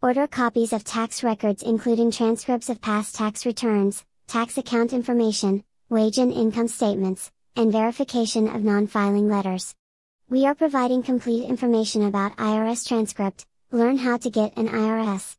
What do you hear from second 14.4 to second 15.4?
an IRS